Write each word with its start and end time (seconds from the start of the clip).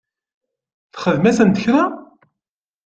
Txdem-asent 0.93 1.59
kra? 1.63 1.81